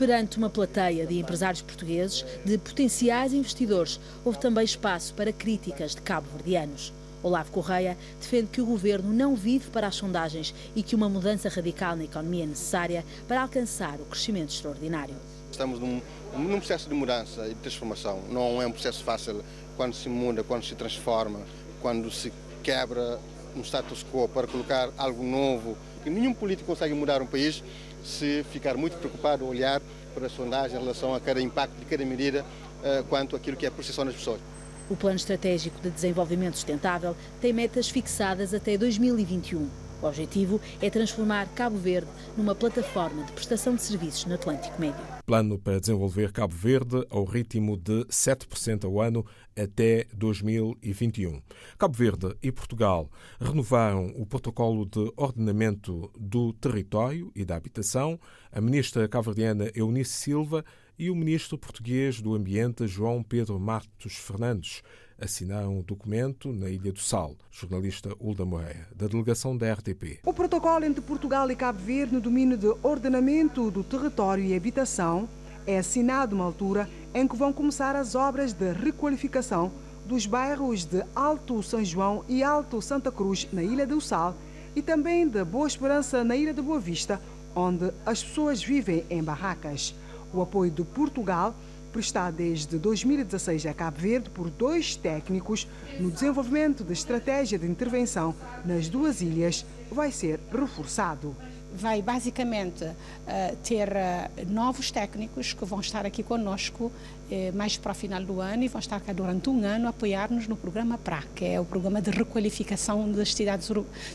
Perante 0.00 0.38
uma 0.38 0.48
plateia 0.48 1.06
de 1.06 1.18
empresários 1.18 1.60
portugueses, 1.60 2.24
de 2.42 2.56
potenciais 2.56 3.34
investidores, 3.34 4.00
houve 4.24 4.38
também 4.38 4.64
espaço 4.64 5.12
para 5.12 5.30
críticas 5.30 5.94
de 5.94 6.00
cabo-verdianos. 6.00 6.90
Olavo 7.22 7.50
Correia 7.50 7.98
defende 8.18 8.48
que 8.50 8.62
o 8.62 8.66
governo 8.66 9.12
não 9.12 9.36
vive 9.36 9.68
para 9.68 9.86
as 9.86 9.96
sondagens 9.96 10.54
e 10.74 10.82
que 10.82 10.94
uma 10.94 11.06
mudança 11.06 11.50
radical 11.50 11.96
na 11.96 12.04
economia 12.04 12.44
é 12.44 12.46
necessária 12.46 13.04
para 13.28 13.42
alcançar 13.42 14.00
o 14.00 14.06
crescimento 14.06 14.54
extraordinário. 14.54 15.16
Estamos 15.50 15.78
num, 15.78 16.00
num 16.36 16.58
processo 16.58 16.88
de 16.88 16.94
mudança 16.94 17.46
e 17.46 17.50
de 17.50 17.60
transformação. 17.60 18.22
Não 18.30 18.62
é 18.62 18.66
um 18.66 18.72
processo 18.72 19.02
fácil 19.02 19.42
quando 19.76 19.94
se 19.94 20.08
muda, 20.08 20.42
quando 20.42 20.64
se 20.64 20.74
transforma, 20.74 21.40
quando 21.80 22.10
se 22.10 22.32
quebra 22.62 23.18
um 23.56 23.62
status 23.62 24.04
quo 24.12 24.28
para 24.28 24.46
colocar 24.46 24.90
algo 24.96 25.22
novo. 25.22 25.76
E 26.04 26.10
nenhum 26.10 26.32
político 26.32 26.66
consegue 26.66 26.94
mudar 26.94 27.20
um 27.20 27.26
país 27.26 27.62
se 28.04 28.44
ficar 28.52 28.76
muito 28.76 28.96
preocupado, 28.98 29.46
olhar 29.46 29.80
para 30.14 30.26
a 30.26 30.30
sondagem 30.30 30.76
em 30.76 30.80
relação 30.80 31.14
a 31.14 31.20
cada 31.20 31.40
impacto 31.40 31.74
de 31.78 31.84
cada 31.84 32.04
medida 32.04 32.44
uh, 32.82 33.04
quanto 33.04 33.36
àquilo 33.36 33.56
que 33.56 33.66
é 33.66 33.68
a 33.68 33.72
percepção 33.72 34.04
das 34.04 34.14
pessoas. 34.14 34.40
O 34.88 34.96
Plano 34.96 35.16
Estratégico 35.16 35.80
de 35.80 35.90
Desenvolvimento 35.90 36.54
Sustentável 36.54 37.16
tem 37.40 37.52
metas 37.52 37.88
fixadas 37.88 38.52
até 38.52 38.76
2021. 38.76 39.68
O 40.02 40.06
objetivo 40.06 40.60
é 40.80 40.88
transformar 40.88 41.46
Cabo 41.54 41.76
Verde 41.76 42.08
numa 42.36 42.54
plataforma 42.54 43.22
de 43.24 43.32
prestação 43.32 43.74
de 43.74 43.82
serviços 43.82 44.24
no 44.24 44.34
Atlântico 44.34 44.80
Médio. 44.80 45.00
Plano 45.26 45.58
para 45.58 45.78
desenvolver 45.78 46.32
Cabo 46.32 46.54
Verde 46.54 47.04
ao 47.10 47.24
ritmo 47.24 47.76
de 47.76 48.04
7% 48.06 48.84
ao 48.84 49.00
ano 49.00 49.26
até 49.54 50.06
2021. 50.14 51.42
Cabo 51.78 51.96
Verde 51.96 52.34
e 52.42 52.50
Portugal 52.50 53.10
renovaram 53.38 54.12
o 54.16 54.24
protocolo 54.24 54.86
de 54.86 55.12
ordenamento 55.16 56.10
do 56.18 56.54
território 56.54 57.30
e 57.36 57.44
da 57.44 57.56
habitação. 57.56 58.18
A 58.50 58.60
ministra 58.60 59.06
cabo-verdiana 59.06 59.70
Eunice 59.74 60.12
Silva 60.12 60.64
e 60.98 61.10
o 61.10 61.14
ministro 61.14 61.56
português 61.56 62.20
do 62.20 62.34
Ambiente 62.34 62.86
João 62.86 63.22
Pedro 63.22 63.58
Matos 63.60 64.16
Fernandes 64.16 64.82
assinaram 65.20 65.78
um 65.78 65.82
documento 65.82 66.52
na 66.52 66.68
Ilha 66.68 66.92
do 66.92 67.00
Sal. 67.00 67.36
Jornalista 67.50 68.14
Hulda 68.20 68.44
Moreira, 68.44 68.88
da 68.94 69.06
delegação 69.06 69.56
da 69.56 69.72
RTP. 69.72 70.20
O 70.24 70.32
protocolo 70.32 70.84
entre 70.84 71.00
Portugal 71.00 71.50
e 71.50 71.56
Cabo 71.56 71.78
Verde 71.78 72.14
no 72.14 72.20
domínio 72.20 72.56
de 72.56 72.66
ordenamento 72.82 73.70
do 73.70 73.84
território 73.84 74.44
e 74.44 74.56
habitação 74.56 75.28
é 75.66 75.78
assinado 75.78 76.34
numa 76.34 76.46
altura 76.46 76.88
em 77.14 77.28
que 77.28 77.36
vão 77.36 77.52
começar 77.52 77.94
as 77.94 78.14
obras 78.14 78.52
de 78.52 78.72
requalificação 78.72 79.70
dos 80.06 80.26
bairros 80.26 80.84
de 80.84 81.04
Alto 81.14 81.62
São 81.62 81.84
João 81.84 82.24
e 82.28 82.42
Alto 82.42 82.80
Santa 82.80 83.12
Cruz, 83.12 83.46
na 83.52 83.62
Ilha 83.62 83.86
do 83.86 84.00
Sal, 84.00 84.34
e 84.74 84.82
também 84.82 85.28
de 85.28 85.44
Boa 85.44 85.66
Esperança, 85.66 86.24
na 86.24 86.36
Ilha 86.36 86.54
de 86.54 86.62
Boa 86.62 86.80
Vista, 86.80 87.20
onde 87.54 87.92
as 88.06 88.22
pessoas 88.22 88.62
vivem 88.62 89.04
em 89.10 89.22
barracas. 89.22 89.94
O 90.32 90.40
apoio 90.40 90.70
de 90.70 90.84
Portugal 90.84 91.54
prestado 91.90 92.36
desde 92.36 92.78
2016 92.78 93.66
a 93.66 93.74
Cabo 93.74 93.98
Verde 93.98 94.30
por 94.30 94.50
dois 94.50 94.96
técnicos 94.96 95.66
no 95.98 96.10
desenvolvimento 96.10 96.82
da 96.82 96.92
estratégia 96.92 97.58
de 97.58 97.66
intervenção 97.66 98.34
nas 98.64 98.88
duas 98.88 99.20
ilhas, 99.20 99.64
vai 99.90 100.10
ser 100.10 100.40
reforçado. 100.52 101.36
Vai 101.72 102.02
basicamente 102.02 102.84
uh, 102.84 103.56
ter 103.62 103.88
uh, 103.88 104.50
novos 104.52 104.90
técnicos 104.90 105.52
que 105.52 105.64
vão 105.64 105.80
estar 105.80 106.04
aqui 106.04 106.22
conosco 106.22 106.84
uh, 106.86 107.56
mais 107.56 107.76
para 107.76 107.92
o 107.92 107.94
final 107.94 108.22
do 108.24 108.40
ano 108.40 108.64
e 108.64 108.68
vão 108.68 108.80
estar 108.80 109.00
cá 109.00 109.12
durante 109.12 109.48
um 109.48 109.64
ano 109.64 109.86
a 109.86 109.90
apoiar-nos 109.90 110.48
no 110.48 110.56
programa 110.56 110.98
PRA, 110.98 111.22
que 111.34 111.44
é 111.44 111.60
o 111.60 111.64
programa 111.64 112.02
de 112.02 112.10
requalificação 112.10 113.10
das 113.12 113.34
cidades, 113.34 113.70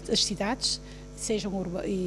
das 0.05 0.23
cidades 0.25 0.81
sejam 1.15 1.51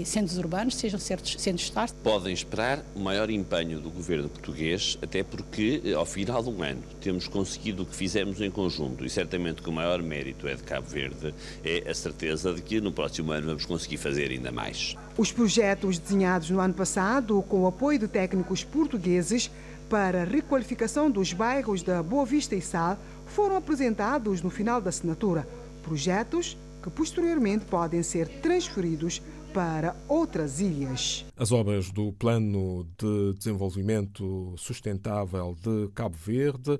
centros 0.04 0.38
urbanos, 0.38 0.76
sejam 0.76 0.98
centros 0.98 1.36
de 1.36 1.54
Estado. 1.54 1.92
Podem 2.02 2.32
esperar 2.32 2.84
o 2.94 3.00
maior 3.00 3.30
empenho 3.30 3.80
do 3.80 3.90
governo 3.90 4.28
português, 4.28 4.98
até 5.02 5.22
porque, 5.22 5.80
eh, 5.84 5.92
ao 5.92 6.04
final 6.04 6.42
de 6.42 6.50
um 6.50 6.62
ano, 6.62 6.82
temos 7.00 7.26
conseguido 7.26 7.82
o 7.82 7.86
que 7.86 7.96
fizemos 7.96 8.40
em 8.40 8.50
conjunto 8.50 9.04
e 9.04 9.10
certamente 9.10 9.62
que 9.62 9.68
o 9.68 9.72
maior 9.72 10.02
mérito 10.02 10.46
é 10.46 10.54
de 10.54 10.62
Cabo 10.62 10.86
Verde, 10.86 11.34
é 11.64 11.90
a 11.90 11.94
certeza 11.94 12.52
de 12.52 12.62
que 12.62 12.80
no 12.80 12.92
próximo 12.92 13.32
ano 13.32 13.46
vamos 13.46 13.64
conseguir 13.64 13.96
fazer 13.96 14.30
ainda 14.30 14.52
mais. 14.52 14.96
Os 15.16 15.32
projetos 15.32 15.98
desenhados 15.98 16.50
no 16.50 16.60
ano 16.60 16.74
passado, 16.74 17.42
com 17.42 17.62
o 17.62 17.66
apoio 17.66 17.98
de 17.98 18.08
técnicos 18.08 18.62
portugueses 18.62 19.50
para 19.88 20.22
a 20.22 20.24
requalificação 20.24 21.10
dos 21.10 21.32
bairros 21.32 21.82
da 21.82 22.02
Boa 22.02 22.26
Vista 22.26 22.54
e 22.54 22.60
Sal, 22.60 22.98
foram 23.26 23.56
apresentados 23.56 24.42
no 24.42 24.50
final 24.50 24.80
da 24.80 24.90
assinatura. 24.90 25.48
Projetos 25.82 26.56
que 26.82 26.90
posteriormente 26.90 27.64
podem 27.64 28.02
ser 28.02 28.28
transferidos 28.40 29.22
para 29.52 29.96
outras 30.06 30.60
ilhas. 30.60 31.24
As 31.36 31.52
obras 31.52 31.90
do 31.90 32.12
Plano 32.12 32.86
de 32.98 33.34
Desenvolvimento 33.34 34.54
Sustentável 34.56 35.56
de 35.60 35.88
Cabo 35.94 36.16
Verde 36.16 36.78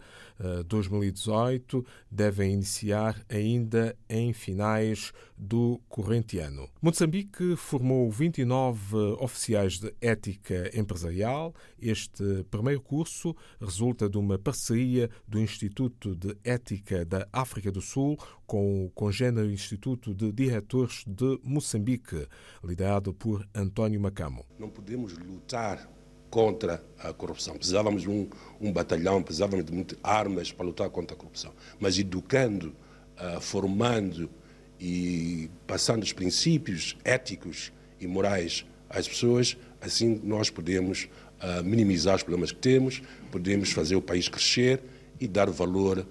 2018 0.66 1.78
eh, 1.78 1.90
devem 2.10 2.52
iniciar 2.52 3.16
ainda 3.28 3.96
em 4.08 4.32
finais 4.32 5.12
do 5.38 5.80
corrente 5.88 6.38
ano. 6.38 6.68
Moçambique 6.82 7.54
formou 7.56 8.10
29 8.10 8.96
oficiais 9.20 9.78
de 9.78 9.94
ética 10.00 10.70
empresarial. 10.74 11.54
Este 11.80 12.44
primeiro 12.50 12.80
curso 12.80 13.34
resulta 13.60 14.08
de 14.08 14.18
uma 14.18 14.38
parceria 14.38 15.08
do 15.26 15.38
Instituto 15.38 16.16
de 16.16 16.36
Ética 16.42 17.04
da 17.04 17.26
África 17.32 17.70
do 17.70 17.80
Sul 17.80 18.18
com 18.46 18.86
o 18.86 18.90
congênero 18.90 19.50
Instituto 19.50 20.14
de 20.14 20.32
Diretores 20.32 21.04
de 21.06 21.38
Moçambique, 21.42 22.26
liderado 22.64 23.14
por 23.14 23.46
António 23.54 24.00
Macamo. 24.00 24.44
Não 24.58 24.68
podemos 24.68 25.16
lutar 25.18 25.88
contra 26.30 26.84
a 26.98 27.12
corrupção. 27.12 27.56
Precisávamos 27.56 28.02
de 28.02 28.10
um, 28.10 28.28
um 28.60 28.72
batalhão, 28.72 29.22
precisávamos 29.22 29.64
de 29.64 29.72
muitas 29.72 29.98
armas 30.02 30.52
para 30.52 30.66
lutar 30.66 30.90
contra 30.90 31.14
a 31.14 31.18
corrupção. 31.18 31.52
Mas 31.78 31.98
educando, 31.98 32.74
uh, 33.16 33.40
formando 33.40 34.30
e 34.80 35.50
passando 35.66 36.02
os 36.02 36.12
princípios 36.12 36.96
éticos 37.04 37.72
e 38.00 38.06
morais 38.06 38.64
às 38.88 39.08
pessoas, 39.08 39.56
assim 39.80 40.20
nós 40.22 40.50
podemos 40.50 41.08
uh, 41.42 41.62
minimizar 41.64 42.16
os 42.16 42.22
problemas 42.22 42.52
que 42.52 42.58
temos, 42.58 43.02
podemos 43.30 43.70
fazer 43.72 43.96
o 43.96 44.02
país 44.02 44.28
crescer 44.28 44.80
e 45.20 45.26
dar 45.26 45.50
valor 45.50 45.98
uh, 45.98 46.06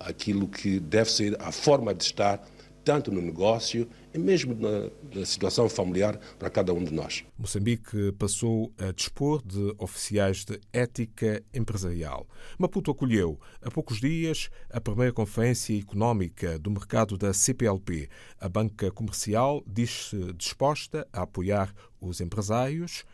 àquilo 0.00 0.46
que 0.46 0.78
deve 0.78 1.10
ser 1.10 1.36
a 1.40 1.50
forma 1.50 1.94
de 1.94 2.04
estar 2.04 2.46
tanto 2.84 3.10
no 3.10 3.20
negócio 3.20 3.88
e 4.12 4.18
mesmo 4.18 4.54
na, 4.54 4.90
na, 5.14 5.26
situação 5.26 5.68
familiar 5.68 6.18
para 6.38 6.50
cada 6.50 6.72
um 6.72 6.82
de 6.82 6.92
nós. 6.92 7.24
Moçambique 7.38 8.12
passou 8.18 8.72
a 8.78 8.92
dispor 8.92 9.42
de 9.44 9.74
oficiais 9.78 10.44
de 10.44 10.58
ética 10.72 11.42
empresarial. 11.52 12.26
Maputo 12.58 12.90
acolheu, 12.90 13.38
há 13.62 13.70
poucos 13.70 14.00
dias, 14.00 14.50
a 14.70 14.80
primeira 14.80 15.12
conferência 15.12 15.78
económica 15.78 16.58
do 16.58 16.70
mercado 16.70 17.16
da 17.16 17.32
CPLP. 17.32 18.08
A 18.40 18.48
banca 18.48 18.90
comercial 18.90 19.62
diz-se 19.66 20.32
disposta 20.32 21.06
a 21.12 21.22
apoiar 21.22 21.74
os 22.00 22.20
empresários 22.20 23.04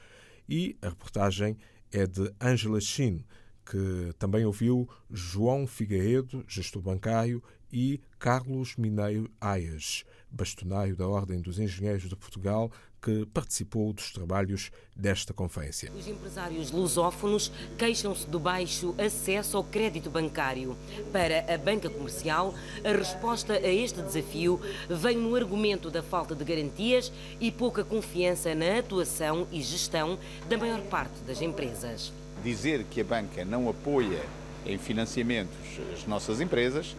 e 0.48 0.76
a 0.80 0.88
reportagem 0.88 1.56
é 1.92 2.06
de 2.06 2.32
Angela 2.40 2.80
Chin, 2.80 3.24
que 3.68 4.12
também 4.18 4.44
ouviu 4.44 4.88
João 5.10 5.66
Figueiredo, 5.66 6.44
gestor 6.46 6.80
bancário, 6.80 7.42
e 7.72 8.00
Carlos 8.18 8.76
Mineiro 8.76 9.28
Aias, 9.40 10.04
bastonário 10.30 10.96
da 10.96 11.06
Ordem 11.06 11.40
dos 11.40 11.58
Engenheiros 11.58 12.08
de 12.08 12.14
Portugal, 12.14 12.70
que 13.02 13.26
participou 13.26 13.92
dos 13.92 14.10
trabalhos 14.10 14.70
desta 14.96 15.32
conferência. 15.32 15.92
Os 15.92 16.08
empresários 16.08 16.70
lusófonos 16.70 17.52
queixam-se 17.78 18.26
do 18.26 18.40
baixo 18.40 18.94
acesso 18.98 19.56
ao 19.56 19.64
crédito 19.64 20.10
bancário. 20.10 20.76
Para 21.12 21.52
a 21.52 21.58
banca 21.58 21.88
comercial, 21.90 22.54
a 22.84 22.96
resposta 22.96 23.52
a 23.52 23.68
este 23.68 24.02
desafio 24.02 24.60
vem 24.88 25.18
no 25.18 25.36
argumento 25.36 25.90
da 25.90 26.02
falta 26.02 26.34
de 26.34 26.44
garantias 26.44 27.12
e 27.40 27.52
pouca 27.52 27.84
confiança 27.84 28.54
na 28.54 28.78
atuação 28.78 29.46
e 29.52 29.62
gestão 29.62 30.18
da 30.48 30.56
maior 30.56 30.80
parte 30.82 31.20
das 31.26 31.40
empresas. 31.40 32.12
Dizer 32.46 32.84
que 32.88 33.00
a 33.00 33.04
banca 33.04 33.44
não 33.44 33.68
apoia 33.68 34.22
em 34.64 34.78
financiamentos 34.78 35.56
as 35.92 36.06
nossas 36.06 36.40
empresas 36.40 36.94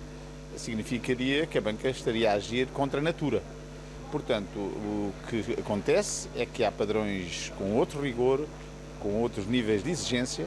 significaria 0.58 1.46
que 1.46 1.58
a 1.58 1.62
banca 1.62 1.88
estaria 1.88 2.32
a 2.32 2.34
agir 2.34 2.68
contra 2.68 3.00
a 3.00 3.02
natura. 3.02 3.42
Portanto, 4.12 4.58
o 4.58 5.14
que 5.30 5.54
acontece 5.58 6.28
é 6.36 6.46
que 6.46 6.66
há 6.66 6.72
padrões 6.72 7.50
com 7.58 7.78
outro 7.78 8.02
rigor 8.02 8.46
com 9.00 9.22
outros 9.22 9.48
níveis 9.48 9.82
de 9.82 9.90
exigência 9.90 10.46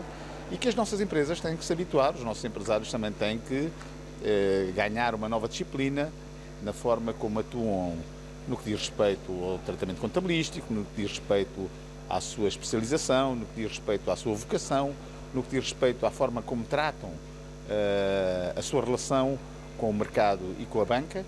e 0.53 0.59
que 0.59 0.69
as 0.69 0.75
nossas 0.75 1.01
empresas 1.01 1.41
têm 1.41 1.57
que 1.57 1.65
se 1.65 1.73
habituar, 1.73 2.15
os 2.15 2.23
nossos 2.23 2.45
empresários 2.45 2.91
também 2.91 3.11
têm 3.11 3.39
que 3.39 3.71
eh, 4.23 4.71
ganhar 4.77 5.15
uma 5.15 5.31
nova 5.31 5.49
disciplina 5.49 6.13
na 6.63 6.75
forma 6.75 7.15
como 7.15 7.41
atuam 7.41 7.97
no 8.47 8.55
que 8.55 8.65
diz 8.65 8.81
respeito 8.81 9.33
ao 9.33 9.59
tratamento 9.65 9.99
contabilístico, 9.99 10.75
no 10.75 10.85
que 10.85 11.01
diz 11.01 11.13
respeito 11.13 11.71
à 12.11 12.21
sua 12.21 12.49
especialização, 12.49 13.37
no 13.37 13.47
que 13.47 13.63
diz 13.63 13.71
respeito 13.71 14.11
à 14.11 14.17
sua 14.17 14.35
vocação, 14.35 14.93
no 15.33 15.43
que 15.43 15.51
diz 15.51 15.65
respeito 15.65 16.05
à 16.05 16.11
forma 16.11 16.43
como 16.43 16.65
tratam 16.65 17.09
uh, 17.09 18.59
a 18.59 18.63
sua 18.63 18.85
relação 18.85 19.39
com 19.79 19.89
o 19.89 19.95
mercado 19.95 20.55
e 20.59 20.67
com 20.67 20.81
a 20.81 20.85
banca 20.85 21.25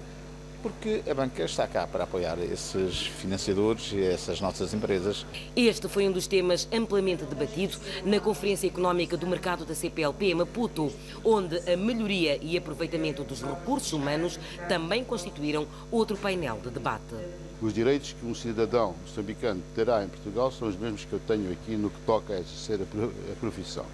porque 0.63 1.03
a 1.11 1.13
banca 1.13 1.43
está 1.43 1.67
cá 1.67 1.87
para 1.87 2.05
apoiar 2.05 2.39
esses 2.39 3.07
financiadores 3.07 3.93
e 3.93 4.01
essas 4.01 4.41
nossas 4.41 4.73
empresas. 4.73 5.27
Este 5.57 5.89
foi 5.89 6.09
um 6.09 6.13
dos 6.13 6.29
temas 6.29 6.69
amplamente 6.73 7.25
debatido 7.25 7.77
na 8.05 8.21
Conferência 8.21 8.69
Económica 8.69 9.17
do 9.17 9.27
Mercado 9.27 9.65
da 9.65 9.75
CPLP 9.75 10.27
em 10.27 10.35
Maputo, 10.35 10.93
onde 11.25 11.59
a 11.71 11.77
melhoria 11.77 12.39
e 12.41 12.57
aproveitamento 12.57 13.25
dos 13.25 13.43
recursos 13.43 13.93
humanos 13.93 14.39
também 14.69 15.03
constituíram 15.03 15.67
outro 15.91 16.17
painel 16.17 16.59
de 16.63 16.71
debate. 16.71 17.17
Os 17.63 17.73
direitos 17.73 18.13
que 18.13 18.27
um 18.27 18.35
cidadão 18.35 18.93
moçambicano 19.03 19.63
terá 19.73 20.03
em 20.03 20.09
Portugal 20.09 20.51
são 20.51 20.67
os 20.67 20.77
mesmos 20.77 21.05
que 21.05 21.13
eu 21.13 21.21
tenho 21.21 21.53
aqui 21.53 21.77
no 21.77 21.91
que 21.91 22.01
toca 22.01 22.33
a 22.33 22.41
exercer 22.41 22.81
a 22.83 23.37
profissão. 23.37 23.87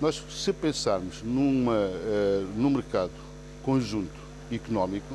Nós, 0.00 0.24
se 0.30 0.50
pensarmos 0.50 1.22
numa, 1.22 1.74
uh, 1.74 2.48
num 2.56 2.70
mercado 2.70 3.12
conjunto 3.62 4.18
económico, 4.50 5.14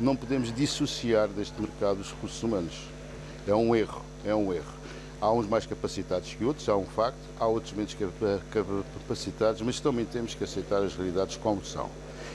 não 0.00 0.16
podemos 0.16 0.50
dissociar 0.54 1.28
deste 1.28 1.60
mercado 1.60 2.00
os 2.00 2.10
recursos 2.10 2.42
humanos. 2.42 2.74
É 3.46 3.54
um 3.54 3.76
erro, 3.76 4.02
é 4.24 4.34
um 4.34 4.50
erro. 4.50 4.72
Há 5.20 5.30
uns 5.30 5.46
mais 5.46 5.66
capacitados 5.66 6.32
que 6.32 6.42
outros, 6.42 6.66
há 6.70 6.76
um 6.76 6.86
facto, 6.86 7.20
há 7.38 7.46
outros 7.46 7.74
menos 7.74 7.94
capacitados, 8.50 9.60
mas 9.60 9.78
também 9.78 10.06
temos 10.06 10.34
que 10.34 10.42
aceitar 10.42 10.82
as 10.82 10.94
realidades 10.94 11.36
como 11.36 11.62
são. 11.62 11.90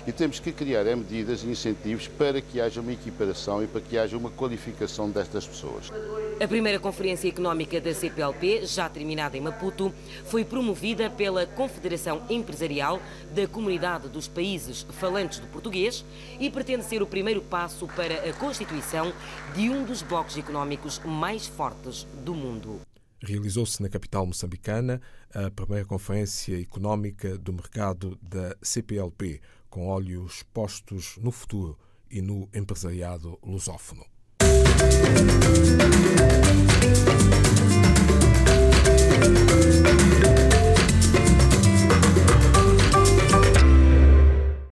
E 0.07 0.11
temos 0.11 0.39
que 0.39 0.51
criar 0.51 0.85
é, 0.85 0.95
medidas 0.95 1.43
e 1.43 1.47
incentivos 1.47 2.07
para 2.07 2.39
que 2.39 2.61
haja 2.61 2.79
uma 2.79 2.93
equiparação 2.93 3.63
e 3.63 3.67
para 3.67 3.81
que 3.81 3.97
haja 3.97 4.15
uma 4.15 4.29
qualificação 4.29 5.09
destas 5.09 5.47
pessoas. 5.47 5.91
A 6.39 6.47
primeira 6.47 6.79
Conferência 6.79 7.27
Económica 7.27 7.81
da 7.81 7.93
CPLP, 7.93 8.65
já 8.65 8.87
terminada 8.87 9.37
em 9.37 9.41
Maputo, 9.41 9.91
foi 10.25 10.43
promovida 10.43 11.09
pela 11.09 11.47
Confederação 11.47 12.21
Empresarial 12.29 13.01
da 13.33 13.47
Comunidade 13.47 14.09
dos 14.09 14.27
Países 14.27 14.85
Falantes 14.91 15.39
do 15.39 15.47
Português 15.47 16.05
e 16.39 16.49
pretende 16.51 16.83
ser 16.83 17.01
o 17.01 17.07
primeiro 17.07 17.41
passo 17.41 17.87
para 17.87 18.29
a 18.29 18.33
constituição 18.33 19.11
de 19.55 19.69
um 19.69 19.85
dos 19.85 20.01
blocos 20.03 20.37
económicos 20.37 20.99
mais 20.99 21.47
fortes 21.47 22.05
do 22.23 22.35
mundo. 22.35 22.81
Realizou-se 23.23 23.81
na 23.81 23.89
capital 23.89 24.25
moçambicana 24.25 25.01
a 25.33 25.49
primeira 25.49 25.85
Conferência 25.85 26.61
Económica 26.61 27.37
do 27.37 27.53
Mercado 27.53 28.19
da 28.21 28.55
CPLP, 28.61 29.41
com 29.75 29.89
olhos 29.89 30.41
postos 30.53 31.17
no 31.21 31.31
futuro 31.33 31.77
e 32.09 32.21
no 32.21 32.47
empresariado 32.53 33.37
lusófono. 33.43 34.05